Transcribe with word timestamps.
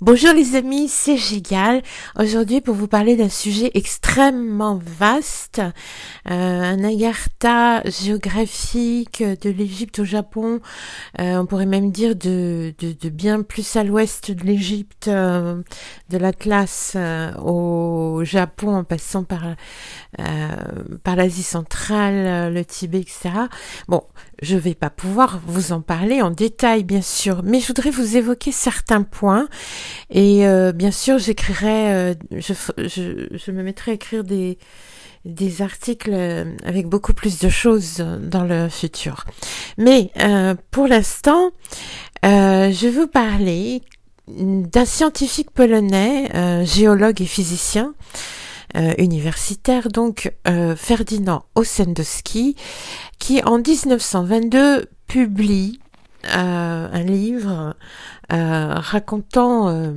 Bonjour 0.00 0.32
les 0.32 0.56
amis, 0.56 0.88
c'est 0.88 1.16
Gigal. 1.16 1.80
Aujourd'hui 2.18 2.60
pour 2.60 2.74
vous 2.74 2.88
parler 2.88 3.14
d'un 3.14 3.28
sujet 3.28 3.70
extrêmement 3.74 4.80
vaste, 4.98 5.60
euh, 5.60 6.32
un 6.32 6.82
agartha 6.82 7.80
géographique 7.88 9.22
de 9.22 9.50
l'Égypte 9.50 10.00
au 10.00 10.04
Japon, 10.04 10.60
euh, 11.20 11.38
on 11.38 11.46
pourrait 11.46 11.66
même 11.66 11.92
dire 11.92 12.16
de, 12.16 12.74
bien 13.04 13.42
plus 13.42 13.76
à 13.76 13.84
l'ouest 13.84 14.32
de 14.32 14.42
l'Égypte, 14.42 15.06
euh, 15.06 15.62
de 16.10 16.18
l'Atlas 16.18 16.96
au 17.40 18.22
Japon 18.24 18.74
en 18.74 18.84
passant 18.84 19.22
par, 19.22 19.44
par 21.04 21.14
l'Asie 21.14 21.44
centrale, 21.44 22.52
le 22.52 22.64
Tibet, 22.64 23.00
etc. 23.00 23.30
Bon, 23.86 24.02
je 24.42 24.56
vais 24.56 24.74
pas 24.74 24.90
pouvoir 24.90 25.40
vous 25.46 25.72
en 25.72 25.80
parler 25.80 26.22
en 26.22 26.30
détail 26.30 26.84
bien 26.84 27.02
sûr, 27.02 27.42
mais 27.44 27.60
je 27.60 27.66
voudrais 27.66 27.90
vous 27.90 28.16
évoquer 28.16 28.52
certains 28.52 29.02
points 29.02 29.48
et 30.10 30.46
euh, 30.46 30.72
bien 30.72 30.90
sûr, 30.90 31.18
j'écrirai, 31.18 31.92
euh, 31.92 32.14
je, 32.30 32.52
je, 32.78 33.26
je, 33.30 33.50
me 33.50 33.62
mettrai 33.62 33.92
à 33.92 33.94
écrire 33.94 34.24
des, 34.24 34.58
des 35.24 35.62
articles 35.62 36.12
euh, 36.12 36.44
avec 36.64 36.86
beaucoup 36.86 37.14
plus 37.14 37.38
de 37.38 37.48
choses 37.48 38.04
dans 38.22 38.44
le 38.44 38.68
futur. 38.68 39.24
Mais 39.78 40.10
pour 40.70 40.86
l'instant, 40.86 41.50
je 42.22 42.86
vais 42.86 42.90
vous 42.90 43.06
parler 43.06 43.82
d'un 44.28 44.84
scientifique 44.84 45.50
polonais, 45.50 46.64
géologue 46.64 47.20
et 47.20 47.26
physicien, 47.26 47.94
universitaire, 48.98 49.88
donc 49.88 50.32
Ferdinand 50.76 51.44
Ossendowski, 51.54 52.56
qui 53.18 53.42
en 53.44 53.58
1922 53.58 54.86
publie 55.06 55.80
un 56.24 57.02
livre 57.02 57.74
euh, 58.32 58.74
racontant 58.76 59.68
euh, 59.68 59.92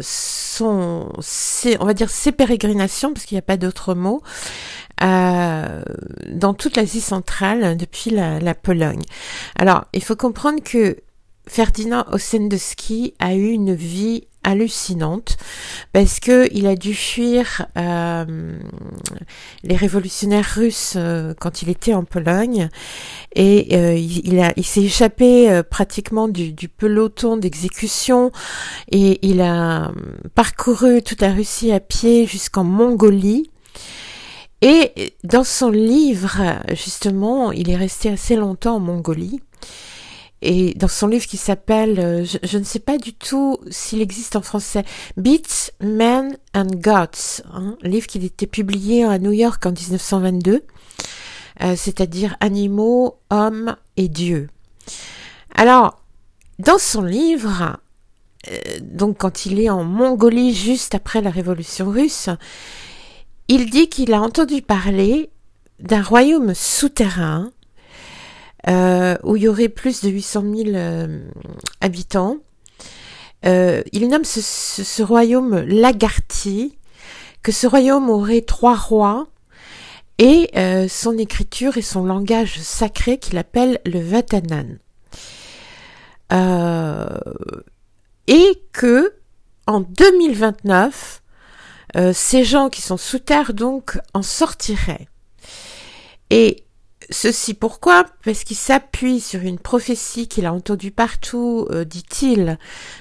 son, 0.00 1.12
ses, 1.20 1.76
on 1.80 1.84
va 1.84 1.94
dire 1.94 2.08
ses 2.08 2.30
pérégrinations, 2.30 3.12
parce 3.12 3.26
qu'il 3.26 3.34
n'y 3.34 3.40
a 3.40 3.42
pas 3.42 3.56
d'autre 3.56 3.94
mot, 3.94 4.22
euh, 5.02 5.82
dans 6.28 6.54
toute 6.54 6.76
l'Asie 6.76 7.00
centrale 7.00 7.76
depuis 7.76 8.10
la, 8.10 8.38
la, 8.38 8.54
Pologne. 8.54 9.02
Alors, 9.56 9.86
il 9.92 10.04
faut 10.04 10.14
comprendre 10.14 10.62
que 10.62 10.98
Ferdinand 11.48 12.04
Ossendowski 12.12 13.14
a 13.18 13.34
eu 13.34 13.48
une 13.48 13.74
vie 13.74 14.28
hallucinante 14.42 15.36
parce 15.92 16.20
que 16.20 16.48
il 16.52 16.66
a 16.66 16.74
dû 16.76 16.94
fuir 16.94 17.66
euh, 17.76 18.58
les 19.62 19.76
révolutionnaires 19.76 20.54
russes 20.54 20.94
euh, 20.96 21.34
quand 21.38 21.62
il 21.62 21.68
était 21.68 21.94
en 21.94 22.04
Pologne. 22.04 22.68
Et 23.34 23.76
euh, 23.76 23.94
il, 23.94 24.40
a 24.40 24.52
il 24.56 24.64
s'est 24.64 24.82
échappé 24.82 25.62
pratiquement 25.70 26.28
du, 26.28 26.52
du 26.52 26.68
peloton 26.68 27.36
d'exécution. 27.36 28.32
Et 28.90 29.18
il 29.26 29.40
a 29.40 29.92
parcouru 30.34 31.02
toute 31.02 31.20
la 31.20 31.32
Russie 31.32 31.72
à 31.72 31.80
pied 31.80 32.26
jusqu'en 32.26 32.64
Mongolie. 32.64 33.50
Et 34.62 35.14
dans 35.24 35.44
son 35.44 35.70
livre 35.70 36.36
justement 36.70 37.50
il 37.50 37.70
est 37.70 37.76
resté 37.76 38.10
assez 38.10 38.36
longtemps 38.36 38.76
en 38.76 38.80
Mongolie 38.80 39.40
et 40.42 40.74
dans 40.74 40.88
son 40.88 41.06
livre 41.06 41.26
qui 41.26 41.36
s'appelle, 41.36 42.00
euh, 42.00 42.24
je, 42.24 42.58
ne 42.58 42.64
sais 42.64 42.78
pas 42.78 42.96
du 42.96 43.12
tout 43.12 43.58
s'il 43.70 44.00
existe 44.00 44.36
en 44.36 44.42
français, 44.42 44.84
Beats, 45.16 45.70
Men 45.80 46.36
and 46.54 46.68
Gods, 46.76 47.42
hein, 47.52 47.76
livre 47.82 48.06
qui 48.06 48.24
était 48.24 48.46
publié 48.46 49.04
à 49.04 49.18
New 49.18 49.32
York 49.32 49.64
en 49.66 49.72
1922, 49.72 50.64
euh, 51.62 51.74
c'est-à-dire 51.76 52.36
Animaux, 52.40 53.18
Hommes 53.28 53.76
et 53.98 54.08
Dieu. 54.08 54.48
Alors, 55.54 56.02
dans 56.58 56.78
son 56.78 57.02
livre, 57.02 57.76
euh, 58.50 58.56
donc 58.80 59.18
quand 59.18 59.44
il 59.44 59.60
est 59.60 59.68
en 59.68 59.84
Mongolie 59.84 60.54
juste 60.54 60.94
après 60.94 61.20
la 61.20 61.30
révolution 61.30 61.90
russe, 61.90 62.30
il 63.48 63.68
dit 63.68 63.90
qu'il 63.90 64.14
a 64.14 64.22
entendu 64.22 64.62
parler 64.62 65.28
d'un 65.80 66.02
royaume 66.02 66.54
souterrain 66.54 67.50
euh, 68.68 69.16
où 69.22 69.36
il 69.36 69.44
y 69.44 69.48
aurait 69.48 69.70
plus 69.70 70.02
de 70.02 70.10
800 70.10 70.42
000 70.42 70.68
euh, 70.74 71.24
habitants. 71.80 72.36
Euh, 73.46 73.82
il 73.92 74.08
nomme 74.08 74.24
ce, 74.24 75.02
royaume 75.02 75.60
Lagarty, 75.60 76.76
que 77.42 77.52
ce 77.52 77.66
royaume 77.66 78.10
aurait 78.10 78.42
trois 78.42 78.76
rois, 78.76 79.28
et 80.18 80.50
son 80.90 81.16
écriture 81.16 81.78
et 81.78 81.82
son 81.82 82.04
langage 82.04 82.60
sacré 82.60 83.16
qu'il 83.16 83.38
appelle 83.38 83.80
le 83.86 84.00
Vatanan. 84.00 84.76
et 88.26 88.62
que 88.72 89.14
en 89.66 89.80
2029, 89.80 91.22
ces 92.12 92.44
gens 92.44 92.68
qui 92.68 92.82
sont 92.82 92.98
sous 92.98 93.20
terre 93.20 93.54
donc 93.54 93.98
en 94.12 94.20
sortiraient. 94.20 95.08
Et 96.28 96.64
Ceci 97.12 97.54
pourquoi? 97.54 98.06
Parce 98.24 98.44
qu'il 98.44 98.56
s'appuie 98.56 99.18
sur 99.18 99.40
une 99.40 99.58
prophétie 99.58 100.28
qu'il 100.28 100.46
a 100.46 100.52
entendue 100.52 100.92
partout, 100.92 101.66
euh, 101.70 101.84
dit-il, 101.84 102.56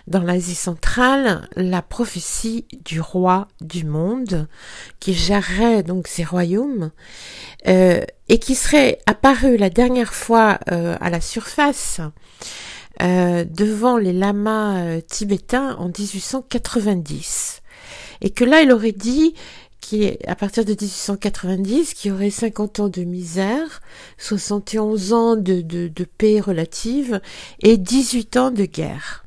dans 0.08 0.24
l'Asie 0.24 0.56
centrale, 0.56 1.47
la 1.56 1.84
prophétie 1.84 2.66
du 2.86 3.02
roi 3.02 3.47
du 3.62 3.86
monde, 3.86 4.47
qui 5.00 5.14
gérerait 5.14 5.84
donc 5.84 6.08
ses 6.08 6.24
royaumes, 6.24 6.90
euh, 7.68 8.02
et 8.30 8.40
qui 8.40 8.56
serait 8.56 8.97
apparu 9.06 9.58
la 9.58 9.70
dernière 9.70 10.16
fois 10.16 10.59
euh, 10.72 10.97
à 11.00 11.09
la 11.12 11.22
surface 11.22 12.02
devant 13.00 13.96
les 13.96 14.12
lamas 14.12 15.00
tibétains 15.08 15.78
en 15.78 15.86
1890. 15.88 17.62
Et 18.20 18.30
que 18.30 18.44
là, 18.44 18.62
il 18.62 18.74
aurait 18.74 18.91
dit 18.91 19.36
qui 19.81 20.03
est 20.03 20.28
à 20.28 20.35
partir 20.35 20.66
de 20.66 20.72
1890, 20.72 21.94
qui 21.94 22.12
aurait 22.12 22.29
50 22.29 22.79
ans 22.79 22.90
de 22.90 23.03
misère, 23.03 23.81
71 24.17 25.13
ans 25.13 25.35
de, 25.35 25.62
de, 25.62 25.88
de 25.88 26.03
paix 26.03 26.40
relative 26.40 27.22
et 27.62 27.78
18 27.78 28.38
ans 28.38 28.51
de 28.51 28.66
guerre. 28.66 29.25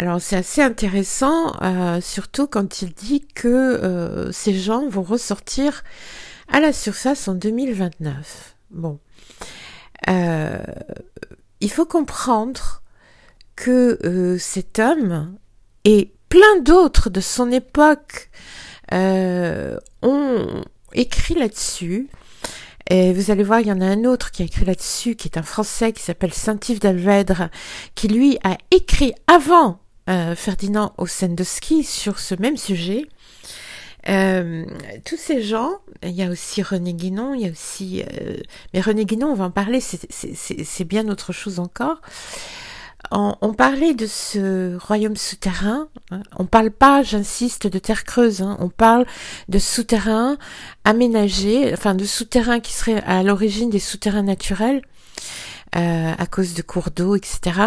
Alors 0.00 0.20
c'est 0.20 0.36
assez 0.36 0.62
intéressant, 0.62 1.52
euh, 1.60 2.00
surtout 2.00 2.46
quand 2.46 2.80
il 2.80 2.94
dit 2.94 3.26
que 3.34 3.48
euh, 3.48 4.32
ces 4.32 4.54
gens 4.54 4.88
vont 4.88 5.02
ressortir 5.02 5.84
à 6.48 6.58
la 6.60 6.72
surface 6.72 7.28
en 7.28 7.34
2029. 7.34 8.56
Bon, 8.70 8.98
euh, 10.08 10.58
il 11.60 11.70
faut 11.70 11.84
comprendre 11.84 12.82
que 13.56 14.38
cet 14.40 14.78
homme 14.78 15.36
et 15.84 16.14
plein 16.30 16.60
d'autres 16.62 17.10
de 17.10 17.20
son 17.20 17.50
époque 17.50 18.30
euh, 18.92 19.76
ont 20.02 20.62
écrit 20.92 21.34
là-dessus. 21.34 22.08
Et 22.88 23.12
vous 23.12 23.30
allez 23.30 23.44
voir, 23.44 23.60
il 23.60 23.68
y 23.68 23.72
en 23.72 23.80
a 23.80 23.86
un 23.86 24.04
autre 24.04 24.32
qui 24.32 24.42
a 24.42 24.44
écrit 24.44 24.64
là-dessus, 24.64 25.14
qui 25.14 25.28
est 25.28 25.38
un 25.38 25.42
Français 25.42 25.92
qui 25.92 26.02
s'appelle 26.02 26.34
Saint-Yves 26.34 26.80
d'Alvèdre, 26.80 27.48
qui 27.94 28.08
lui 28.08 28.38
a 28.42 28.58
écrit 28.72 29.12
avant 29.28 29.78
euh, 30.08 30.34
Ferdinand 30.34 30.92
Ossendowski 30.98 31.84
sur 31.84 32.18
ce 32.18 32.34
même 32.34 32.56
sujet. 32.56 33.06
Euh, 34.08 34.64
tous 35.04 35.18
ces 35.18 35.42
gens, 35.42 35.70
il 36.02 36.10
y 36.10 36.22
a 36.22 36.30
aussi 36.30 36.62
René 36.62 36.94
Guénon, 36.94 37.34
il 37.34 37.42
y 37.42 37.46
a 37.46 37.50
aussi... 37.50 38.02
Euh, 38.02 38.38
mais 38.74 38.80
René 38.80 39.04
Guénon, 39.04 39.28
on 39.28 39.34
va 39.34 39.44
en 39.44 39.50
parler, 39.50 39.80
c'est 39.80 40.84
bien 40.84 41.08
autre 41.08 41.32
chose 41.32 41.60
encore 41.60 42.00
on, 43.10 43.54
parlait 43.54 43.94
de 43.94 44.06
ce 44.06 44.76
royaume 44.76 45.16
souterrain. 45.16 45.88
Hein. 46.10 46.22
On 46.38 46.44
parle 46.44 46.70
pas, 46.70 47.02
j'insiste, 47.02 47.66
de 47.66 47.78
terre 47.78 48.04
creuse. 48.04 48.42
Hein. 48.42 48.56
On 48.60 48.68
parle 48.68 49.06
de 49.48 49.58
souterrains 49.58 50.38
aménagés, 50.84 51.72
enfin 51.72 51.94
de 51.94 52.04
souterrains 52.04 52.60
qui 52.60 52.72
seraient 52.72 53.02
à 53.04 53.22
l'origine 53.22 53.70
des 53.70 53.78
souterrains 53.78 54.22
naturels 54.22 54.82
euh, 55.76 56.12
à 56.18 56.26
cause 56.26 56.54
de 56.54 56.62
cours 56.62 56.90
d'eau, 56.90 57.14
etc. 57.14 57.60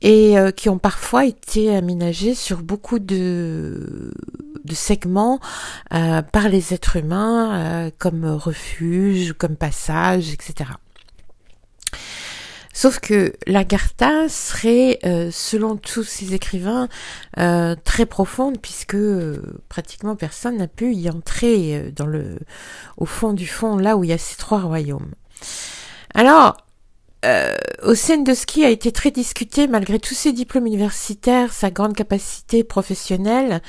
Et 0.00 0.38
euh, 0.38 0.50
qui 0.50 0.70
ont 0.70 0.78
parfois 0.78 1.26
été 1.26 1.74
aménagés 1.74 2.34
sur 2.34 2.62
beaucoup 2.62 2.98
de, 2.98 4.12
de 4.64 4.74
segments 4.74 5.38
euh, 5.92 6.22
par 6.22 6.48
les 6.48 6.72
êtres 6.72 6.96
humains 6.96 7.90
comme 7.98 8.24
refuge, 8.24 9.34
comme 9.34 9.56
passage, 9.56 10.30
etc. 10.32 10.70
Sauf 12.78 13.00
que 13.00 13.32
l'Agartha 13.48 14.28
serait, 14.28 15.00
euh, 15.04 15.30
selon 15.32 15.76
tous 15.76 16.04
ces 16.04 16.34
écrivains, 16.34 16.88
euh, 17.36 17.74
très 17.82 18.06
profonde 18.06 18.60
puisque 18.62 18.94
euh, 18.94 19.42
pratiquement 19.68 20.14
personne 20.14 20.58
n'a 20.58 20.68
pu 20.68 20.94
y 20.94 21.10
entrer 21.10 21.90
dans 21.96 22.06
le, 22.06 22.38
au 22.96 23.04
fond 23.04 23.32
du 23.32 23.48
fond, 23.48 23.78
là 23.78 23.96
où 23.96 24.04
il 24.04 24.10
y 24.10 24.12
a 24.12 24.18
ces 24.18 24.36
trois 24.36 24.60
royaumes. 24.60 25.10
Alors, 26.14 26.56
euh, 27.24 27.56
ski 28.34 28.64
a 28.64 28.70
été 28.70 28.92
très 28.92 29.10
discuté 29.10 29.66
malgré 29.66 29.98
tous 29.98 30.14
ses 30.14 30.32
diplômes 30.32 30.66
universitaires, 30.66 31.52
sa 31.52 31.72
grande 31.72 31.96
capacité 31.96 32.62
professionnelle. 32.62 33.60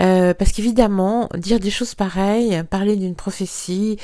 Euh, 0.00 0.34
parce 0.34 0.52
qu'évidemment, 0.52 1.28
dire 1.36 1.60
des 1.60 1.70
choses 1.70 1.94
pareilles, 1.94 2.62
parler 2.70 2.96
d'une 2.96 3.14
prophétie, 3.14 3.98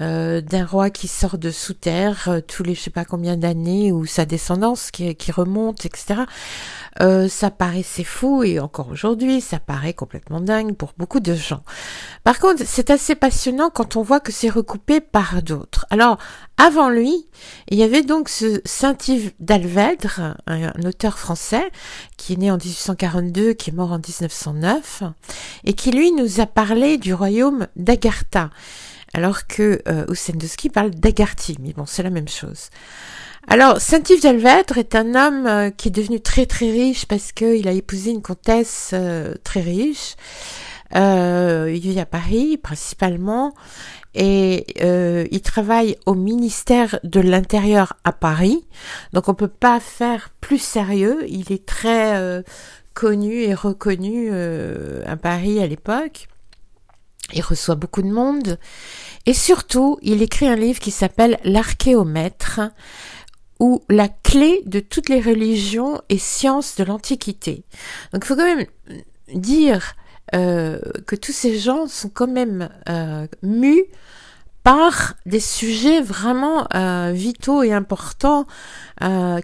euh, 0.00 0.40
d'un 0.40 0.64
roi 0.64 0.90
qui 0.90 1.08
sort 1.08 1.38
de 1.38 1.50
sous 1.50 1.74
terre 1.74 2.28
euh, 2.28 2.40
tous 2.40 2.62
les 2.62 2.74
je 2.74 2.80
sais 2.80 2.90
pas 2.90 3.04
combien 3.04 3.36
d'années 3.36 3.92
ou 3.92 4.06
sa 4.06 4.24
descendance 4.24 4.90
qui, 4.90 5.14
qui 5.14 5.32
remonte, 5.32 5.84
etc. 5.84 6.22
Euh, 7.00 7.28
ça 7.28 7.50
paraissait 7.50 8.04
fou 8.04 8.42
et 8.42 8.60
encore 8.60 8.88
aujourd'hui, 8.90 9.40
ça 9.40 9.58
paraît 9.58 9.94
complètement 9.94 10.40
dingue 10.40 10.74
pour 10.74 10.92
beaucoup 10.98 11.20
de 11.20 11.34
gens. 11.34 11.62
Par 12.22 12.38
contre, 12.38 12.62
c'est 12.66 12.90
assez 12.90 13.14
passionnant 13.14 13.70
quand 13.70 13.96
on 13.96 14.02
voit 14.02 14.20
que 14.20 14.30
c'est 14.30 14.50
recoupé 14.50 15.00
par 15.00 15.42
d'autres. 15.42 15.86
Alors, 15.90 16.18
avant 16.58 16.90
lui, 16.90 17.26
il 17.70 17.78
y 17.78 17.82
avait 17.82 18.02
donc 18.02 18.28
ce 18.28 18.60
Saint-Yves 18.64 19.32
d'Alvèdre, 19.40 20.36
un, 20.46 20.70
auteur 20.84 21.18
français 21.18 21.70
qui 22.18 22.34
est 22.34 22.36
né 22.36 22.50
en 22.50 22.56
1842, 22.56 23.54
qui 23.54 23.70
est 23.70 23.72
mort 23.72 23.92
en 23.92 23.98
1909, 23.98 25.02
et 25.64 25.72
qui 25.72 25.90
lui 25.90 26.12
nous 26.12 26.40
a 26.40 26.46
parlé 26.46 26.98
du 26.98 27.14
royaume 27.14 27.66
d'Agartha, 27.76 28.50
alors 29.14 29.46
que 29.46 29.82
euh, 29.88 30.06
parle 30.72 30.90
d'Agarthy, 30.90 31.56
mais 31.60 31.72
bon, 31.72 31.84
c'est 31.86 32.02
la 32.02 32.10
même 32.10 32.28
chose. 32.28 32.70
Alors, 33.48 33.80
Saint-Yves 33.80 34.22
d'Alvèdre 34.22 34.78
est 34.78 34.94
un 34.94 35.14
homme 35.14 35.46
euh, 35.46 35.70
qui 35.70 35.88
est 35.88 35.92
devenu 35.92 36.20
très 36.20 36.46
très 36.46 36.70
riche 36.70 37.06
parce 37.06 37.32
qu'il 37.32 37.66
a 37.66 37.72
épousé 37.72 38.10
une 38.10 38.22
comtesse 38.22 38.90
euh, 38.92 39.34
très 39.42 39.60
riche. 39.60 40.14
Euh, 40.94 41.72
il 41.74 41.80
vit 41.80 42.00
à 42.00 42.06
Paris 42.06 42.56
principalement 42.58 43.54
et 44.14 44.66
il 45.30 45.40
travaille 45.40 45.96
au 46.04 46.14
ministère 46.14 46.98
de 47.02 47.20
l'Intérieur 47.20 47.94
à 48.04 48.12
Paris. 48.12 48.66
Donc 49.12 49.28
on 49.28 49.34
peut 49.34 49.48
pas 49.48 49.80
faire 49.80 50.30
plus 50.40 50.58
sérieux. 50.58 51.24
Il 51.28 51.50
est 51.50 51.64
très 51.64 52.44
connu 52.92 53.42
et 53.42 53.54
reconnu 53.54 54.30
à 55.06 55.16
Paris 55.16 55.60
à 55.60 55.66
l'époque. 55.66 56.28
Il 57.32 57.40
reçoit 57.40 57.76
beaucoup 57.76 58.02
de 58.02 58.12
monde. 58.12 58.58
Et 59.24 59.32
surtout, 59.32 59.98
il 60.02 60.20
écrit 60.20 60.46
un 60.46 60.56
livre 60.56 60.80
qui 60.80 60.90
s'appelle 60.90 61.38
L'archéomètre, 61.44 62.60
ou 63.62 63.80
la 63.88 64.08
clé 64.08 64.60
de 64.66 64.80
toutes 64.80 65.08
les 65.08 65.20
religions 65.20 66.00
et 66.08 66.18
sciences 66.18 66.74
de 66.76 66.82
l'Antiquité. 66.82 67.62
Donc 68.12 68.24
il 68.24 68.26
faut 68.26 68.34
quand 68.34 68.56
même 68.56 68.66
dire 69.34 69.94
euh, 70.34 70.78
que 71.06 71.16
tous 71.16 71.32
ces 71.32 71.58
gens 71.58 71.86
sont 71.86 72.08
quand 72.08 72.28
même 72.28 72.68
euh, 72.88 73.26
mus 73.42 73.84
par 74.64 75.14
des 75.26 75.40
sujets 75.40 76.00
vraiment 76.00 76.68
euh, 76.74 77.10
vitaux 77.12 77.62
et 77.62 77.72
importants 77.72 78.46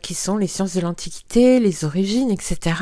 qui 0.03 0.15
sont 0.15 0.37
les 0.37 0.47
sciences 0.47 0.77
de 0.77 0.81
l'Antiquité, 0.81 1.59
les 1.59 1.85
origines, 1.85 2.31
etc. 2.31 2.77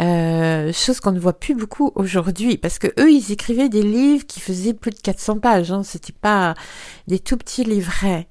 Euh, 0.00 0.72
chose 0.72 0.98
qu'on 0.98 1.12
ne 1.12 1.20
voit 1.20 1.38
plus 1.38 1.54
beaucoup 1.54 1.92
aujourd'hui 1.94 2.58
parce 2.58 2.80
que 2.80 2.88
eux 2.98 3.12
ils 3.12 3.30
écrivaient 3.30 3.68
des 3.68 3.84
livres 3.84 4.26
qui 4.26 4.40
faisaient 4.40 4.74
plus 4.74 4.90
de 4.90 4.98
400 4.98 5.38
pages, 5.38 5.70
hein, 5.70 5.84
c'était 5.84 6.12
pas 6.12 6.54
des 7.06 7.20
tout 7.20 7.36
petits 7.36 7.62
livrets. 7.62 8.26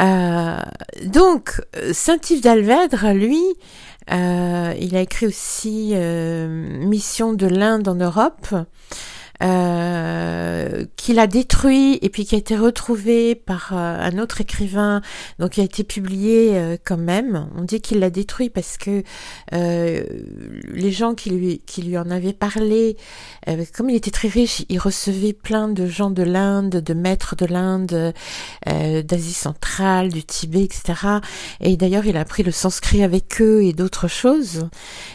Euh, 0.00 0.58
donc, 1.04 1.60
Saint-Yves 1.92 2.40
d'Alvèdre, 2.40 3.12
lui, 3.12 3.42
euh, 3.42 3.97
il 4.16 4.96
a 4.96 5.00
écrit 5.00 5.26
aussi 5.26 5.92
euh, 5.94 6.48
Mission 6.48 7.32
de 7.32 7.46
l'Inde 7.46 7.88
en 7.88 7.94
Europe 7.94 8.54
euh, 9.40 10.84
qu'il 10.96 11.20
a 11.20 11.28
détruit 11.28 11.96
et 12.02 12.08
puis 12.08 12.24
qui 12.24 12.34
a 12.34 12.38
été 12.38 12.56
retrouvé 12.56 13.36
par 13.36 13.70
euh, 13.72 13.76
un 14.00 14.18
autre 14.18 14.40
écrivain, 14.40 15.00
donc 15.38 15.50
qui 15.50 15.60
a 15.60 15.64
été 15.64 15.84
publié 15.84 16.58
euh, 16.58 16.76
quand 16.84 16.96
même. 16.96 17.48
On 17.56 17.62
dit 17.62 17.80
qu'il 17.80 18.00
l'a 18.00 18.10
détruit 18.10 18.50
parce 18.50 18.76
que 18.76 19.04
les 19.52 20.90
gens 20.90 21.14
qui 21.14 21.30
lui 21.30 21.62
qui 21.66 21.82
lui 21.82 21.96
en 21.96 22.10
avaient 22.10 22.32
parlé, 22.32 22.96
comme 23.74 23.90
il 23.90 23.96
était 23.96 24.10
très 24.10 24.28
riche, 24.28 24.64
il 24.68 24.78
recevait 24.78 25.32
plein 25.32 25.68
de 25.68 25.86
gens 25.86 26.10
de 26.10 26.22
l'Inde, 26.22 26.70
de 26.70 26.94
maîtres 26.94 27.36
de 27.36 27.46
l'Inde, 27.46 28.12
d'Asie 28.66 29.32
centrale, 29.32 30.10
du 30.10 30.24
Tibet, 30.24 30.64
etc. 30.64 30.94
Et 31.60 31.76
d'ailleurs, 31.76 32.06
il 32.06 32.16
a 32.16 32.20
appris 32.20 32.42
le 32.42 32.52
sanskrit 32.52 33.02
avec 33.02 33.40
eux 33.40 33.62
et 33.64 33.72
d'autres 33.72 34.08
choses. 34.08 34.68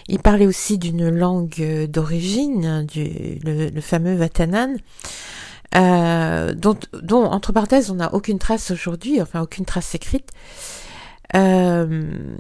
Il 0.08 0.20
parlait 0.20 0.48
aussi 0.48 0.78
d'une 0.78 1.10
langue 1.10 1.88
d'origine, 1.88 2.86
du 2.86 3.40
le 3.44 3.82
fameux 3.82 4.13
Vatanan, 4.16 4.78
euh, 5.76 6.54
dont, 6.54 6.78
dont, 7.02 7.26
entre 7.26 7.52
parenthèses, 7.52 7.90
on 7.90 7.96
n'a 7.96 8.14
aucune 8.14 8.40
trace 8.40 8.72
aujourd'hui, 8.72 9.22
enfin 9.22 9.42
aucune 9.42 9.66
trace 9.66 9.96
écrite. 9.96 10.30
Euh, 11.36 12.36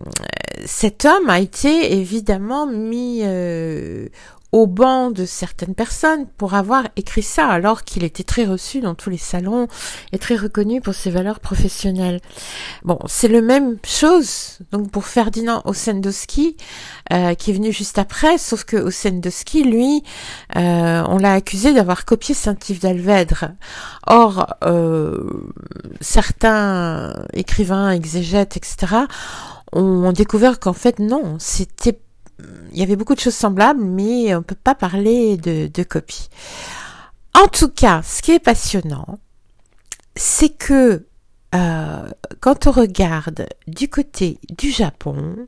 cet 0.66 1.06
homme 1.06 1.30
a 1.30 1.40
été 1.40 1.94
évidemment 1.94 2.68
mis 2.68 3.22
euh, 3.24 4.08
au 4.54 4.68
banc 4.68 5.10
de 5.10 5.26
certaines 5.26 5.74
personnes 5.74 6.28
pour 6.38 6.54
avoir 6.54 6.88
écrit 6.96 7.24
ça, 7.24 7.48
alors 7.48 7.84
qu'il 7.84 8.04
était 8.04 8.24
très 8.24 8.46
reçu 8.46 8.82
dans 8.82 8.94
tous 8.94 9.10
les 9.10 9.18
salons 9.18 9.68
et 10.12 10.20
très 10.20 10.36
reconnu 10.36 10.80
pour 10.80 10.94
ses 10.94 11.10
valeurs 11.10 11.40
professionnelles. 11.40 12.22
Bon, 12.84 13.00
c'est 13.08 13.28
le 13.28 13.42
même 13.42 13.78
chose 13.84 14.60
donc 14.72 14.92
pour 14.92 15.06
Ferdinand 15.06 15.64
Ossendowski, 15.66 16.56
euh, 17.12 17.34
qui 17.34 17.50
est 17.50 17.54
venu 17.56 17.74
juste 17.74 17.98
après, 17.98 18.38
sauf 18.38 18.64
que 18.64 18.78
Ossendowski, 18.78 19.64
lui, 19.64 20.04
euh, 20.56 21.04
on 21.10 21.18
l'a 21.18 21.34
accusé 21.34 21.74
d'avoir 21.74 22.06
copié 22.06 22.36
Saint-Yves 22.36 22.80
d'Alvèdre. 22.80 23.54
Or, 24.06 24.56
euh, 24.64 25.18
certains 26.00 27.26
écrivains, 27.34 27.90
exégètes, 27.90 28.56
etc., 28.56 28.98
ont 29.72 30.12
découvert 30.12 30.60
qu'en 30.60 30.74
fait 30.74 31.00
non, 31.00 31.38
c'était 31.40 31.98
il 32.72 32.80
y 32.80 32.84
avait 32.84 32.96
beaucoup 32.96 33.16
de 33.16 33.20
choses 33.20 33.36
semblables, 33.36 33.84
mais 33.84 34.36
on 34.36 34.44
peut 34.44 34.56
pas 34.56 34.76
parler 34.76 35.38
de, 35.38 35.68
de 35.68 35.84
copie. 35.84 36.30
En 37.34 37.48
tout 37.48 37.70
cas, 37.70 38.02
ce 38.04 38.22
qui 38.22 38.32
est 38.32 38.40
passionnant, 38.40 39.20
c'est 40.16 40.50
que 40.50 41.06
euh, 41.56 42.10
quand 42.40 42.68
on 42.68 42.72
regarde 42.72 43.48
du 43.68 43.90
côté 43.90 44.40
du 44.58 44.72
Japon, 44.72 45.48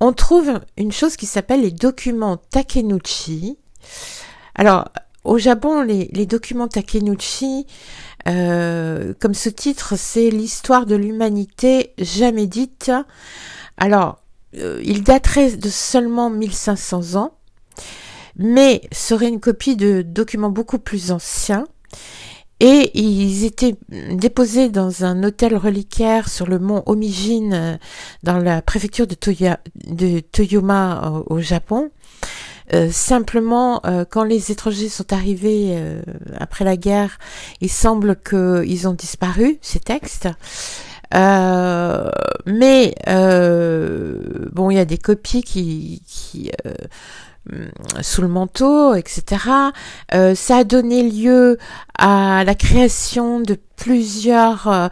on 0.00 0.12
trouve 0.12 0.60
une 0.76 0.92
chose 0.92 1.16
qui 1.16 1.26
s'appelle 1.26 1.62
les 1.62 1.70
documents 1.70 2.36
Takenouchi. 2.36 3.58
Alors, 4.54 4.88
au 5.24 5.38
Japon, 5.38 5.82
les, 5.82 6.08
les 6.12 6.26
documents 6.26 6.66
Takenouchi, 6.68 7.66
euh, 8.28 9.14
comme 9.20 9.34
ce 9.34 9.48
titre, 9.48 9.94
c'est 9.96 10.30
l'histoire 10.30 10.86
de 10.86 10.96
l'humanité 10.96 11.94
jamais 11.98 12.46
dite. 12.46 12.90
Alors, 13.76 14.21
euh, 14.56 14.80
il 14.84 15.02
daterait 15.02 15.56
de 15.56 15.68
seulement 15.68 16.30
1500 16.30 17.14
ans, 17.16 17.32
mais 18.36 18.82
serait 18.92 19.28
une 19.28 19.40
copie 19.40 19.76
de 19.76 20.02
documents 20.02 20.50
beaucoup 20.50 20.78
plus 20.78 21.10
anciens. 21.10 21.66
Et 22.60 22.92
ils 22.94 23.44
étaient 23.44 23.74
déposés 23.88 24.68
dans 24.68 25.04
un 25.04 25.24
hôtel 25.24 25.56
reliquaire 25.56 26.28
sur 26.28 26.46
le 26.46 26.60
mont 26.60 26.84
Omijin, 26.86 27.52
euh, 27.52 27.76
dans 28.22 28.38
la 28.38 28.62
préfecture 28.62 29.08
de, 29.08 30.20
Toyoma 30.20 31.02
euh, 31.04 31.22
au, 31.26 31.40
Japon. 31.40 31.90
simplement, 32.90 33.82
quand 34.10 34.24
les 34.24 34.52
étrangers 34.52 34.88
sont 34.88 35.12
arrivés 35.12 35.76
après 36.38 36.64
la 36.64 36.76
guerre, 36.78 37.18
il 37.60 37.68
semble 37.68 38.16
qu'ils 38.16 38.88
ont 38.88 38.94
disparu, 38.94 39.58
ces 39.60 39.80
textes. 39.80 40.28
Euh, 41.14 42.10
mais 42.46 42.94
euh, 43.08 44.48
bon, 44.52 44.70
il 44.70 44.76
y 44.76 44.80
a 44.80 44.84
des 44.84 44.98
copies 44.98 45.42
qui, 45.42 46.02
qui 46.06 46.50
euh, 46.66 46.74
sous 48.00 48.22
le 48.22 48.28
manteau, 48.28 48.94
etc. 48.94 49.44
Euh, 50.14 50.34
ça 50.34 50.58
a 50.58 50.64
donné 50.64 51.08
lieu 51.08 51.58
à 51.98 52.44
la 52.44 52.54
création 52.54 53.40
de 53.40 53.58
plusieurs 53.76 54.68
euh, 54.68 54.88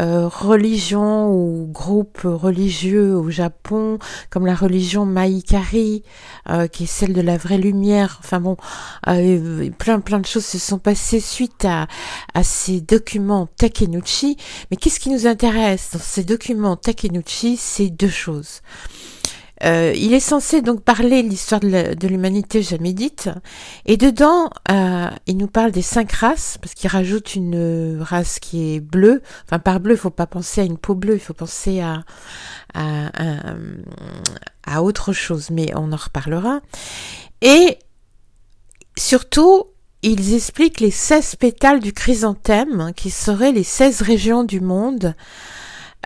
euh, 0.00 0.26
religions 0.26 1.32
ou 1.32 1.68
groupes 1.70 2.22
religieux 2.24 3.16
au 3.16 3.30
Japon, 3.30 3.98
comme 4.30 4.46
la 4.46 4.54
religion 4.54 5.06
Maikari, 5.06 6.02
qui 6.72 6.84
est 6.84 6.86
celle 6.86 7.12
de 7.12 7.20
la 7.20 7.36
vraie 7.36 7.58
lumière. 7.58 8.18
Enfin 8.20 8.40
bon, 8.40 8.56
plein 9.78 10.00
plein 10.00 10.18
de 10.18 10.26
choses 10.26 10.44
se 10.44 10.58
sont 10.58 10.78
passées 10.78 11.20
suite 11.20 11.64
à, 11.64 11.86
à 12.34 12.42
ces 12.42 12.80
documents 12.80 13.48
Takenouchi. 13.56 14.36
Mais 14.70 14.76
qu'est-ce 14.76 14.98
qui 14.98 15.10
nous 15.10 15.26
intéresse 15.28 15.90
dans 15.92 16.00
ces 16.00 16.24
documents 16.24 16.76
Takenouchi 16.76 17.56
C'est 17.56 17.90
deux 17.90 18.08
choses. 18.08 18.60
Euh, 19.64 19.92
il 19.94 20.12
est 20.12 20.20
censé 20.20 20.60
donc 20.62 20.82
parler 20.82 21.22
l'histoire 21.22 21.60
de 21.60 22.08
l'humanité 22.08 22.62
jamais 22.62 22.92
dite, 22.92 23.30
et 23.86 23.96
dedans, 23.96 24.50
euh, 24.70 25.08
il 25.26 25.36
nous 25.36 25.46
parle 25.46 25.70
des 25.70 25.82
cinq 25.82 26.12
races, 26.12 26.58
parce 26.60 26.74
qu'il 26.74 26.90
rajoute 26.90 27.34
une 27.34 27.98
race 28.00 28.38
qui 28.40 28.74
est 28.74 28.80
bleue. 28.80 29.22
Enfin, 29.44 29.58
par 29.58 29.80
bleu, 29.80 29.94
il 29.94 29.98
faut 29.98 30.10
pas 30.10 30.26
penser 30.26 30.60
à 30.60 30.64
une 30.64 30.78
peau 30.78 30.94
bleue, 30.94 31.14
il 31.14 31.20
faut 31.20 31.34
penser 31.34 31.80
à, 31.80 32.02
à, 32.74 33.06
à, 33.06 33.54
à 34.66 34.82
autre 34.82 35.12
chose, 35.12 35.50
mais 35.50 35.72
on 35.76 35.92
en 35.92 35.96
reparlera. 35.96 36.60
Et 37.40 37.78
surtout, 38.96 39.64
ils 40.02 40.34
expliquent 40.34 40.80
les 40.80 40.90
16 40.90 41.36
pétales 41.36 41.80
du 41.80 41.92
chrysanthème, 41.92 42.80
hein, 42.80 42.92
qui 42.92 43.10
seraient 43.10 43.52
les 43.52 43.62
16 43.62 44.02
régions 44.02 44.44
du 44.44 44.60
monde, 44.60 45.14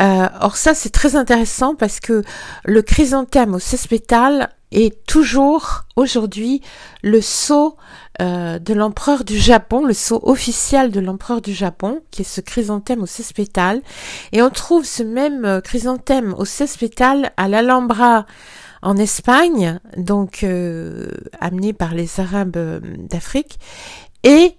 euh, 0.00 0.28
or 0.40 0.56
ça 0.56 0.74
c'est 0.74 0.90
très 0.90 1.16
intéressant 1.16 1.74
parce 1.74 2.00
que 2.00 2.22
le 2.64 2.82
chrysanthème 2.82 3.54
au 3.54 3.58
cespétal 3.58 4.50
est 4.72 5.06
toujours 5.06 5.84
aujourd'hui 5.96 6.60
le 7.02 7.20
sceau 7.20 7.76
euh, 8.20 8.58
de 8.58 8.74
l'empereur 8.74 9.24
du 9.24 9.38
Japon, 9.38 9.84
le 9.84 9.92
sceau 9.92 10.20
officiel 10.22 10.90
de 10.90 11.00
l'empereur 11.00 11.40
du 11.40 11.52
Japon, 11.52 12.00
qui 12.10 12.22
est 12.22 12.24
ce 12.24 12.40
chrysanthème 12.40 13.02
au 13.02 13.06
cesse 13.06 13.32
pétales. 13.32 13.82
Et 14.32 14.42
on 14.42 14.50
trouve 14.50 14.84
ce 14.84 15.02
même 15.02 15.44
euh, 15.44 15.60
chrysanthème 15.60 16.34
au 16.36 16.44
cesse 16.44 16.76
pétales 16.76 17.32
à 17.36 17.48
l'Alhambra 17.48 18.26
en 18.82 18.96
Espagne, 18.96 19.80
donc 19.96 20.44
euh, 20.44 21.08
amené 21.40 21.72
par 21.72 21.94
les 21.94 22.20
Arabes 22.20 22.56
d'Afrique, 23.10 23.58
et 24.22 24.56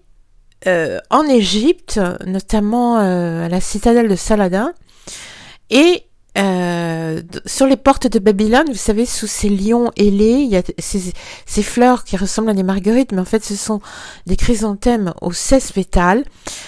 en 1.12 1.24
Égypte, 1.24 2.00
notamment 2.26 2.98
à 2.98 3.48
la 3.48 3.62
citadelle 3.62 4.10
de 4.10 4.16
Saladin, 4.16 4.74
et 5.70 6.04
euh, 6.38 7.22
sur 7.46 7.66
les 7.66 7.78
portes 7.78 8.08
de 8.08 8.20
Babylone, 8.20 8.68
vous 8.68 8.76
savez, 8.76 9.06
sous 9.08 9.26
ces 9.26 9.50
lions 9.50 9.92
ailés, 9.98 10.42
il 10.42 10.50
y 10.50 10.56
a 10.56 10.62
ces, 10.78 11.14
ces, 11.48 11.64
fleurs 11.64 12.04
qui 12.04 12.16
ressemblent 12.16 12.50
à 12.50 12.54
des 12.54 12.64
marguerites, 12.64 13.12
mais 13.12 13.22
en 13.22 13.26
fait, 13.26 13.44
ce 13.44 13.56
sont 13.56 13.82
des 14.28 14.36
chrysanthèmes 14.36 15.14
aux 15.22 15.34
16 15.34 15.72
pétales. 15.72 16.24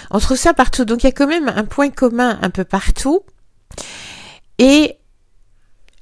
On 0.09 0.17
trouve 0.19 0.37
ça 0.37 0.55
partout. 0.55 0.85
Donc, 0.85 1.03
il 1.03 1.07
y 1.07 1.09
a 1.09 1.11
quand 1.11 1.27
même 1.27 1.49
un 1.49 1.65
point 1.65 1.89
commun 1.89 2.39
un 2.41 2.49
peu 2.49 2.63
partout. 2.63 3.21
Et 4.57 4.97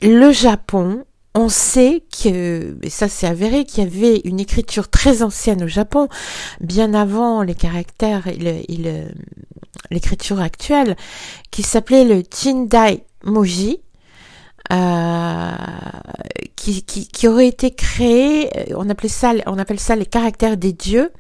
le 0.01 0.32
Japon, 0.32 1.03
on 1.38 1.50
sait 1.50 2.03
que, 2.24 2.77
et 2.82 2.89
ça 2.89 3.08
c'est 3.08 3.27
avéré, 3.27 3.63
qu'il 3.63 3.84
y 3.84 3.88
avait 3.88 4.22
une 4.25 4.39
écriture 4.39 4.89
très 4.89 5.22
ancienne 5.22 5.63
au 5.63 5.67
Japon, 5.67 6.08
bien 6.62 6.96
avant 6.96 7.44
les 7.44 7.53
caractères 7.53 8.25
et 8.27 8.38
l'écriture 9.91 10.41
actuelle, 10.41 10.96
qui 11.51 11.62
s'appelait 11.62 12.06
le 12.06 12.24
Jindai 12.32 13.03
Moji, 13.24 13.82
euh, 14.71 15.51
qui, 16.55 16.83
qui, 16.83 17.07
qui, 17.07 17.27
aurait 17.27 17.47
été 17.47 17.71
créé, 17.71 18.50
euh, 18.71 18.75
on 18.75 18.89
appelait 18.89 19.09
ça, 19.09 19.33
on 19.45 19.57
appelle 19.57 19.79
ça 19.79 19.95
les 19.95 20.05
caractères 20.05 20.57
des 20.57 20.74
dieux. 20.74 21.12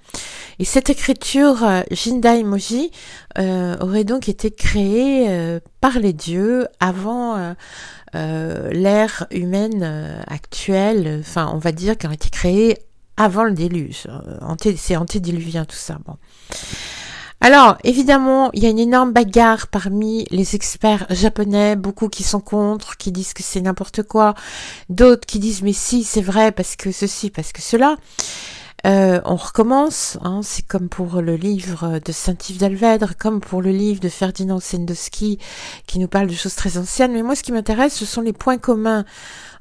Et 0.59 0.65
cette 0.65 0.89
écriture 0.89 1.63
euh, 1.63 1.81
Jindai 1.91 2.43
Moji 2.43 2.91
euh, 3.37 3.77
aurait 3.79 4.03
donc 4.03 4.27
été 4.27 4.49
créée 4.49 5.27
euh, 5.29 5.59
par 5.81 5.99
les 5.99 6.13
dieux 6.13 6.67
avant 6.79 7.55
l'ère 8.13 9.27
humaine 9.29 10.23
actuelle. 10.27 11.17
Enfin, 11.19 11.51
on 11.53 11.59
va 11.59 11.71
dire 11.71 11.97
qu'elle 11.97 12.09
a 12.09 12.15
été 12.15 12.29
créée 12.29 12.79
avant 13.15 13.43
le 13.43 13.51
déluge. 13.51 14.07
C'est 14.75 14.95
antédiluvien 14.95 15.65
tout 15.65 15.75
ça. 15.75 15.99
Bon. 16.05 16.15
Alors, 17.39 17.77
évidemment, 17.83 18.49
il 18.53 18.63
y 18.63 18.65
a 18.65 18.69
une 18.69 18.79
énorme 18.79 19.13
bagarre 19.13 19.67
parmi 19.67 20.25
les 20.31 20.55
experts 20.55 21.05
japonais, 21.11 21.75
beaucoup 21.75 22.09
qui 22.09 22.23
sont 22.23 22.39
contre, 22.39 22.97
qui 22.97 23.11
disent 23.11 23.33
que 23.33 23.43
c'est 23.43 23.61
n'importe 23.61 24.01
quoi, 24.03 24.33
d'autres 24.89 25.27
qui 25.27 25.37
disent 25.37 25.61
mais 25.61 25.73
si, 25.73 26.03
c'est 26.03 26.21
vrai, 26.21 26.51
parce 26.51 26.75
que 26.75 26.91
ceci, 26.91 27.29
parce 27.29 27.51
que 27.51 27.61
cela. 27.61 27.95
Euh, 28.85 29.19
on 29.25 29.35
recommence, 29.35 30.17
hein, 30.23 30.41
c'est 30.43 30.65
comme 30.65 30.87
pour 30.87 31.21
le 31.21 31.35
livre 31.35 31.99
de 32.03 32.11
Saint-Yves 32.11 32.59
d'Alvèdre, 32.59 33.17
comme 33.17 33.39
pour 33.39 33.61
le 33.61 33.71
livre 33.71 33.99
de 33.99 34.09
Ferdinand 34.09 34.59
Sendowski 34.59 35.39
qui 35.87 35.99
nous 35.99 36.07
parle 36.07 36.27
de 36.27 36.33
choses 36.33 36.55
très 36.55 36.77
anciennes. 36.77 37.13
Mais 37.13 37.23
moi, 37.23 37.35
ce 37.35 37.43
qui 37.43 37.51
m'intéresse, 37.51 37.95
ce 37.95 38.05
sont 38.05 38.21
les 38.21 38.33
points 38.33 38.57
communs 38.57 39.03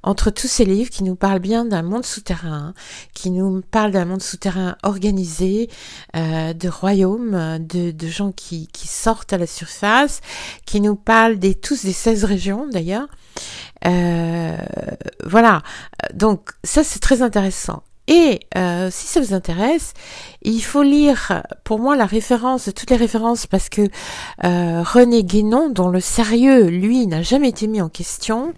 entre 0.03 0.31
tous 0.31 0.47
ces 0.47 0.65
livres 0.65 0.91
qui 0.91 1.03
nous 1.03 1.17
parlent 1.17 1.41
bien 1.41 1.65
d'un 1.65 1.83
monde 1.83 2.05
souterrain, 2.05 2.75
qui 3.13 3.31
nous 3.31 3.63
parlent 3.63 3.91
d'un 3.91 4.05
monde 4.05 4.23
souterrain 4.23 4.77
organisé, 4.83 5.69
euh, 6.15 6.53
de 6.53 6.69
royaumes, 6.69 7.59
de, 7.59 7.91
de 7.91 8.07
gens 8.07 8.33
qui, 8.33 8.69
qui, 8.69 8.87
sortent 8.87 9.33
à 9.33 9.39
la 9.39 9.49
surface, 9.49 10.21
qui 10.65 10.81
nous 10.81 10.95
parlent 10.95 11.39
des 11.39 11.55
tous 11.55 11.85
des 11.85 11.93
16 11.93 12.25
régions 12.25 12.69
d'ailleurs. 12.69 13.09
Euh, 13.87 14.57
voilà, 15.25 15.63
donc 16.15 16.51
ça 16.63 16.85
c'est 16.85 17.01
très 17.01 17.23
intéressant. 17.23 17.83
Et 18.09 18.41
euh, 18.57 18.89
si 18.91 19.07
ça 19.07 19.21
vous 19.21 19.35
intéresse, 19.35 19.93
il 20.43 20.61
faut 20.61 20.83
lire 20.83 21.43
pour 21.65 21.81
moi 21.81 21.97
la 21.97 22.07
référence, 22.07 22.71
toutes 22.75 22.91
les 22.91 22.97
références, 22.97 23.47
parce 23.47 23.69
que 23.69 23.83
euh, 24.45 24.83
René 24.83 25.25
Guénon, 25.25 25.71
dont 25.71 25.89
le 25.89 26.01
sérieux, 26.01 26.67
lui, 26.67 27.07
n'a 27.07 27.23
jamais 27.23 27.49
été 27.49 27.67
mis 27.67 27.81
en 27.81 27.89
question, 27.89 28.55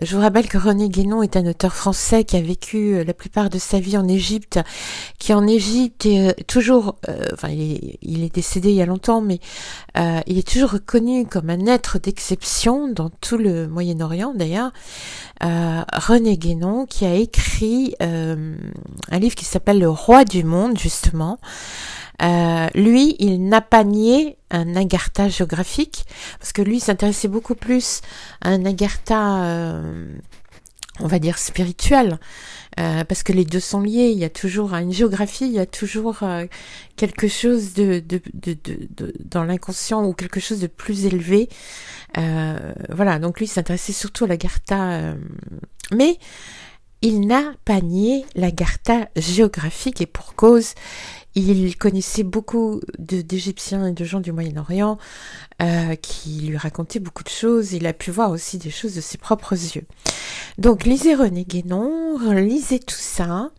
je 0.00 0.14
vous 0.14 0.22
rappelle 0.22 0.48
que 0.48 0.58
René 0.58 0.88
Guénon 0.88 1.22
est 1.22 1.36
un 1.36 1.44
auteur 1.46 1.74
français 1.74 2.22
qui 2.22 2.36
a 2.36 2.40
vécu 2.40 2.94
euh, 2.94 3.04
la 3.04 3.14
plupart 3.14 3.50
de 3.50 3.58
sa 3.58 3.80
vie 3.80 3.96
en 3.96 4.06
Égypte, 4.06 4.60
qui 5.18 5.34
en 5.34 5.44
Égypte 5.46 6.06
est 6.06 6.28
euh, 6.28 6.32
toujours, 6.46 6.96
euh, 7.08 7.26
enfin 7.32 7.48
il 7.48 8.22
est, 8.24 8.32
décédé 8.32 8.68
il 8.68 8.76
y 8.76 8.82
a 8.82 8.86
longtemps, 8.86 9.20
mais 9.20 9.40
il 10.26 10.38
est 10.38 10.48
toujours 10.48 10.70
reconnu 10.70 11.26
comme 11.26 11.50
un 11.50 11.66
être 11.66 11.98
d'exception 11.98 12.88
dans 12.88 13.10
tout 13.10 13.38
le 13.38 13.66
Moyen-Orient 13.66 14.32
d'ailleurs. 14.34 14.70
René 15.40 16.36
Guénon 16.36 16.86
qui 16.86 17.04
a 17.04 17.14
écrit 17.14 17.94
un 18.00 19.18
livre 19.18 19.34
qui 19.34 19.44
s'appelle 19.44 19.80
Le 19.80 19.88
Roi 19.88 20.24
du 20.24 20.44
Monde 20.44 20.78
justement. 20.78 21.38
Euh, 22.78 22.82
lui, 22.82 23.16
il 23.18 23.48
n'a 23.48 23.60
pas 23.60 23.84
nié 23.84 24.36
un 24.50 24.76
agartha 24.76 25.28
géographique, 25.28 26.04
parce 26.38 26.52
que 26.52 26.62
lui 26.62 26.80
s'intéressait 26.80 27.28
beaucoup 27.28 27.54
plus 27.54 28.00
à 28.40 28.50
un 28.50 28.64
agartha, 28.64 29.44
euh, 29.44 30.06
on 31.00 31.06
va 31.06 31.18
dire, 31.18 31.38
spirituel, 31.38 32.18
euh, 32.80 33.04
parce 33.04 33.22
que 33.22 33.32
les 33.32 33.44
deux 33.44 33.60
sont 33.60 33.80
liés, 33.80 34.10
il 34.12 34.18
y 34.18 34.24
a 34.24 34.30
toujours 34.30 34.72
une 34.74 34.92
géographie, 34.92 35.46
il 35.46 35.52
y 35.52 35.58
a 35.58 35.66
toujours 35.66 36.20
quelque 36.96 37.28
chose 37.28 37.74
de, 37.74 38.00
de, 38.00 38.20
de, 38.34 38.56
de 38.64 39.12
dans 39.24 39.44
l'inconscient 39.44 40.04
ou 40.04 40.12
quelque 40.12 40.40
chose 40.40 40.60
de 40.60 40.66
plus 40.66 41.04
élevé. 41.04 41.48
voilà, 42.14 43.18
donc 43.18 43.40
lui 43.40 43.46
s'intéressait 43.46 43.92
surtout 43.92 44.24
à 44.24 44.28
l'agartha, 44.28 45.14
mais 45.92 46.18
il 47.02 47.26
n'a 47.26 47.52
pas 47.64 47.80
nié 47.80 48.24
l'agartha 48.34 49.08
géographique 49.16 50.00
et 50.00 50.06
pour 50.06 50.34
cause, 50.34 50.74
il 51.34 51.76
connaissait 51.76 52.24
beaucoup 52.24 52.80
d'Égyptiens 52.98 53.86
et 53.86 53.92
de 53.92 54.04
gens 54.04 54.20
du 54.20 54.32
Moyen-Orient 54.32 54.98
euh, 55.62 55.94
qui 55.94 56.40
lui 56.40 56.56
racontaient 56.56 56.98
beaucoup 56.98 57.22
de 57.22 57.28
choses. 57.28 57.72
Il 57.72 57.86
a 57.86 57.92
pu 57.92 58.10
voir 58.10 58.30
aussi 58.30 58.58
des 58.58 58.70
choses 58.70 58.94
de 58.94 59.00
ses 59.00 59.18
propres 59.18 59.52
yeux. 59.52 59.84
Donc 60.58 60.84
lisez 60.84 61.14
René 61.14 61.44
Guénon, 61.44 62.18
lisez 62.32 62.80
tout 62.80 62.94
ça. 62.96 63.50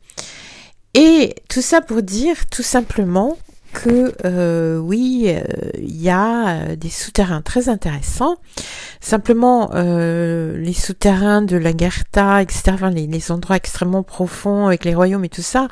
Et 0.93 1.35
tout 1.49 1.61
ça 1.61 1.81
pour 1.81 2.01
dire 2.01 2.49
tout 2.49 2.63
simplement 2.63 3.37
que 3.73 4.13
euh, 4.25 4.77
oui, 4.77 5.25
euh, 5.27 5.43
il 5.77 6.01
y 6.01 6.09
a 6.09 6.75
des 6.75 6.89
souterrains 6.89 7.41
très 7.41 7.69
intéressants. 7.69 8.37
Simplement, 9.01 9.71
les 9.73 10.73
souterrains 10.73 11.41
de 11.41 11.57
la 11.57 11.75
Gerta, 11.75 12.41
etc., 12.41 12.73
les, 12.91 13.07
les, 13.07 13.31
endroits 13.31 13.55
extrêmement 13.55 14.03
profonds 14.03 14.67
avec 14.67 14.85
les 14.85 14.93
royaumes 14.93 15.25
et 15.25 15.29
tout 15.29 15.41
ça, 15.41 15.67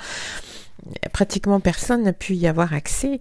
pratiquement 1.12 1.60
personne 1.60 2.04
n'a 2.04 2.14
pu 2.14 2.34
y 2.36 2.48
avoir 2.48 2.74
accès. 2.74 3.20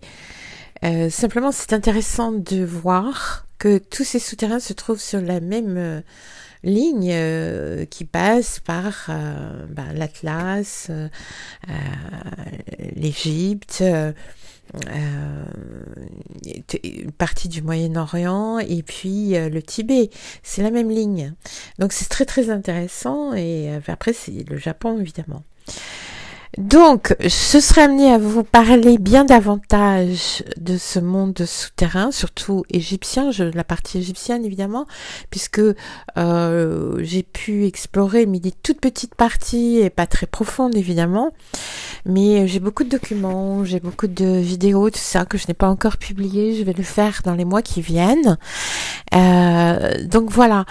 Euh, 0.84 1.10
simplement, 1.10 1.52
c'est 1.52 1.72
intéressant 1.72 2.32
de 2.32 2.64
voir 2.64 3.46
que 3.58 3.78
tous 3.78 4.04
ces 4.04 4.18
souterrains 4.18 4.60
se 4.60 4.72
trouvent 4.72 5.00
sur 5.00 5.20
la 5.20 5.40
même 5.40 5.76
euh, 5.78 6.00
ligne 6.62 7.10
euh, 7.12 7.86
qui 7.86 8.04
passe 8.04 8.60
par 8.60 9.08
ben, 9.08 9.92
l'Atlas, 9.94 10.90
l'Égypte, 12.78 13.82
une 16.82 17.12
partie 17.12 17.48
du 17.48 17.62
Moyen-Orient 17.62 18.58
et 18.58 18.82
puis 18.82 19.30
le 19.34 19.62
Tibet. 19.62 20.10
C'est 20.42 20.62
la 20.62 20.70
même 20.70 20.90
ligne. 20.90 21.34
Donc 21.78 21.92
c'est 21.92 22.08
très 22.08 22.24
très 22.24 22.50
intéressant 22.50 23.34
et 23.34 23.70
après 23.86 24.12
c'est 24.12 24.48
le 24.48 24.56
Japon 24.56 24.98
évidemment. 25.00 25.42
Donc, 26.58 27.14
je 27.20 27.58
serais 27.58 27.82
amenée 27.82 28.10
à 28.12 28.18
vous 28.18 28.42
parler 28.42 28.98
bien 28.98 29.24
davantage 29.24 30.42
de 30.56 30.78
ce 30.78 30.98
monde 30.98 31.44
souterrain, 31.44 32.10
surtout 32.12 32.64
égyptien, 32.70 33.30
je, 33.30 33.44
la 33.44 33.64
partie 33.64 33.98
égyptienne 33.98 34.44
évidemment, 34.44 34.86
puisque 35.30 35.60
euh, 36.16 36.98
j'ai 37.02 37.22
pu 37.22 37.66
explorer 37.66 38.24
mais 38.26 38.38
des 38.40 38.52
toutes 38.52 38.80
petites 38.80 39.14
parties 39.14 39.78
et 39.78 39.90
pas 39.90 40.06
très 40.06 40.26
profondes 40.26 40.76
évidemment, 40.76 41.30
mais 42.06 42.48
j'ai 42.48 42.60
beaucoup 42.60 42.84
de 42.84 42.90
documents, 42.90 43.64
j'ai 43.64 43.80
beaucoup 43.80 44.06
de 44.06 44.38
vidéos, 44.38 44.88
tout 44.88 44.98
ça 44.98 45.26
que 45.26 45.36
je 45.36 45.46
n'ai 45.48 45.54
pas 45.54 45.68
encore 45.68 45.98
publié, 45.98 46.56
je 46.56 46.62
vais 46.62 46.72
le 46.72 46.84
faire 46.84 47.20
dans 47.24 47.34
les 47.34 47.44
mois 47.44 47.62
qui 47.62 47.82
viennent. 47.82 48.38
Euh, 49.14 50.04
donc 50.04 50.30
voilà, 50.30 50.64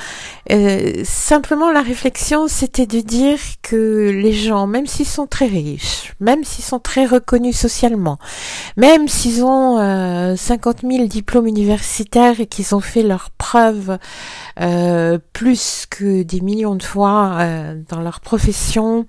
euh, 0.51 1.03
simplement 1.03 1.71
la 1.71 1.81
réflexion 1.81 2.47
c'était 2.47 2.87
de 2.87 3.01
dire 3.01 3.37
que 3.65 4.11
les 4.11 4.31
gens, 4.31 4.67
même 4.67 4.85
s'ils 4.85 5.07
sont 5.07 5.25
très 5.25 5.47
riches, 5.47 6.13
même 6.19 6.43
s'ils 6.43 6.63
sont 6.63 6.77
très 6.79 7.07
reconnus 7.07 7.57
socialement, 7.57 8.19
même 8.77 9.07
s'ils 9.07 9.43
ont 9.43 9.79
euh, 9.79 10.35
50 10.35 10.81
000 10.87 11.07
diplômes 11.07 11.47
universitaires 11.47 12.39
et 12.39 12.45
qu'ils 12.45 12.75
ont 12.75 12.79
fait 12.79 13.01
leurs 13.01 13.31
preuves 13.31 13.97
euh, 14.61 15.17
plus 15.33 15.87
que 15.89 16.21
des 16.21 16.41
millions 16.41 16.75
de 16.75 16.83
fois 16.83 17.37
euh, 17.39 17.81
dans 17.89 18.01
leur 18.01 18.19
profession, 18.19 19.07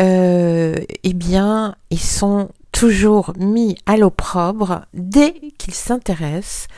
euh, 0.00 0.74
eh 1.04 1.12
bien, 1.12 1.74
ils 1.90 2.00
sont 2.00 2.48
toujours 2.72 3.34
mis 3.38 3.76
à 3.84 3.98
l'opprobre 3.98 4.86
dès 4.94 5.34
qu'ils 5.58 5.74
s'intéressent 5.74 6.68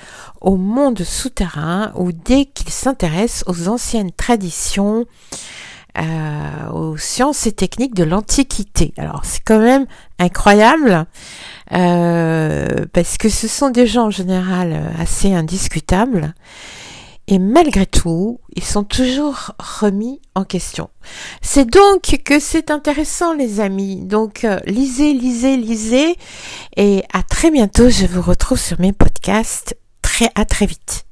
au 0.41 0.57
monde 0.57 1.05
souterrain 1.05 1.93
ou 1.95 2.11
dès 2.11 2.47
qu'ils 2.47 2.73
s'intéressent 2.73 3.45
aux 3.47 3.69
anciennes 3.69 4.11
traditions 4.11 5.07
euh, 5.99 6.71
aux 6.73 6.97
sciences 6.97 7.47
et 7.47 7.53
techniques 7.53 7.95
de 7.95 8.05
l'Antiquité. 8.05 8.93
Alors 8.97 9.25
c'est 9.25 9.43
quand 9.45 9.61
même 9.61 9.87
incroyable 10.19 11.07
euh, 11.73 12.87
parce 12.93 13.17
que 13.19 13.29
ce 13.29 13.49
sont 13.49 13.71
des 13.71 13.87
gens 13.87 14.07
en 14.07 14.11
général 14.11 14.93
assez 14.99 15.33
indiscutables 15.33 16.35
et 17.27 17.39
malgré 17.39 17.87
tout, 17.87 18.41
ils 18.55 18.65
sont 18.65 18.85
toujours 18.85 19.53
remis 19.59 20.21
en 20.35 20.45
question. 20.45 20.91
C'est 21.41 21.65
donc 21.65 22.21
que 22.23 22.39
c'est 22.39 22.71
intéressant 22.71 23.33
les 23.33 23.61
amis. 23.61 24.05
Donc 24.05 24.45
euh, 24.45 24.59
lisez, 24.67 25.15
lisez, 25.15 25.57
lisez 25.57 26.17
et 26.77 27.03
à 27.13 27.23
très 27.23 27.51
bientôt. 27.51 27.89
Je 27.89 28.07
vous 28.07 28.21
retrouve 28.21 28.59
sur 28.59 28.79
mes 28.79 28.93
podcasts. 28.93 29.77
Très 30.03 30.31
à 30.35 30.45
très 30.45 30.67
vite. 30.67 31.07